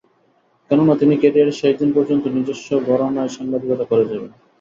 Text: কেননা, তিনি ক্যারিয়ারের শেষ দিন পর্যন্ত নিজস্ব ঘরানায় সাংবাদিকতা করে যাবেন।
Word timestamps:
কেননা, 0.71 0.93
তিনি 0.95 1.13
ক্যারিয়ারের 1.17 1.59
শেষ 1.59 1.73
দিন 1.79 1.89
পর্যন্ত 1.93 2.23
নিজস্ব 2.27 2.67
ঘরানায় 2.87 3.33
সাংবাদিকতা 3.37 3.85
করে 3.85 4.03
যাবেন। 4.05 4.31